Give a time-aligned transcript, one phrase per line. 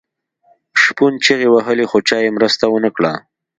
[0.81, 3.13] شپون چیغې وهلې خو چا یې مرسته ونه کړه.